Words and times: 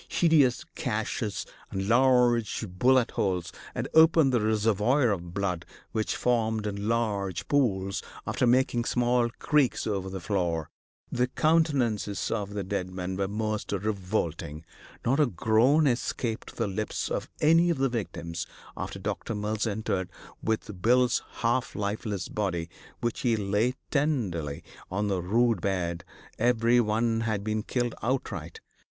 Hideous 0.07 0.65
gashes 0.73 1.45
and 1.69 1.87
large 1.87 2.65
bullet 2.67 3.11
holes 3.11 3.53
had 3.75 3.87
opened 3.93 4.33
the 4.33 4.41
reservoir 4.41 5.11
of 5.11 5.31
blood 5.35 5.63
which 5.91 6.15
formed 6.15 6.65
in 6.65 6.87
large 6.89 7.47
pools, 7.47 8.01
after 8.25 8.47
making 8.47 8.83
small 8.85 9.29
creeks 9.37 9.85
over 9.85 10.09
the 10.09 10.19
floor. 10.19 10.71
The 11.11 11.27
countenances 11.27 12.31
of 12.31 12.55
the 12.55 12.63
dead 12.63 12.89
men 12.89 13.15
were 13.15 13.27
most 13.27 13.71
revolting. 13.73 14.65
Not 15.05 15.19
a 15.19 15.27
groan 15.27 15.85
escaped 15.85 16.55
the 16.55 16.65
lips 16.65 17.11
of 17.11 17.29
any 17.39 17.69
of 17.69 17.77
the 17.77 17.87
victims 17.89 18.47
after 18.75 18.97
Doc. 18.97 19.29
Mills 19.29 19.67
entered 19.67 20.09
with 20.41 20.81
Bill's 20.81 21.21
half 21.41 21.75
lifeless 21.75 22.27
body, 22.27 22.71
which 23.01 23.19
he 23.19 23.35
lay 23.37 23.75
tenderly 23.91 24.63
on 24.89 25.09
the 25.09 25.21
rude 25.21 25.61
bed; 25.61 26.03
every 26.39 26.79
one 26.79 27.19
had 27.21 27.43
been 27.43 27.61
killed 27.61 27.93
outright. 28.01 28.61